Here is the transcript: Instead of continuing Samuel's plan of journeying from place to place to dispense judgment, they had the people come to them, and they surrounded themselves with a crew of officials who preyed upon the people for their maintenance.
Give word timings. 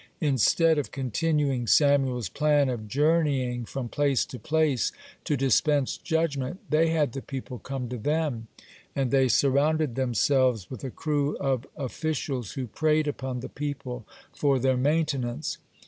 Instead 0.21 0.79
of 0.79 0.89
continuing 0.89 1.67
Samuel's 1.67 2.27
plan 2.27 2.69
of 2.69 2.87
journeying 2.87 3.65
from 3.65 3.87
place 3.87 4.25
to 4.25 4.39
place 4.39 4.91
to 5.25 5.37
dispense 5.37 5.95
judgment, 5.95 6.59
they 6.71 6.89
had 6.89 7.11
the 7.11 7.21
people 7.21 7.59
come 7.59 7.87
to 7.89 7.99
them, 7.99 8.47
and 8.95 9.11
they 9.11 9.27
surrounded 9.27 9.93
themselves 9.93 10.71
with 10.71 10.83
a 10.83 10.89
crew 10.89 11.37
of 11.37 11.67
officials 11.77 12.53
who 12.53 12.65
preyed 12.65 13.07
upon 13.07 13.41
the 13.41 13.47
people 13.49 14.07
for 14.33 14.57
their 14.57 14.75
maintenance. 14.75 15.59